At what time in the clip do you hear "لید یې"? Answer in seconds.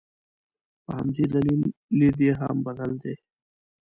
1.99-2.33